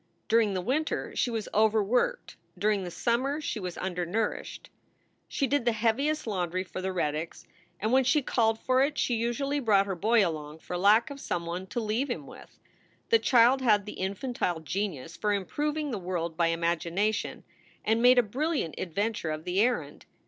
[0.27, 4.71] During the winter she was overworked; during the summer she was undernourished.
[5.27, 7.45] She did the heaviest laundry for the Reddicks,
[7.79, 11.19] and when she called for it she usually brought her boy along for lack of
[11.19, 12.59] some one to leave him with.
[13.09, 17.43] The child had the infantile genius for improving the world by imagination,
[17.85, 20.07] and made a brilliant adventure of the errand.